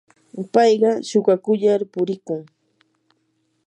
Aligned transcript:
payqa 0.53 0.91
shuukakullar 1.07 1.79
purikun. 1.91 2.41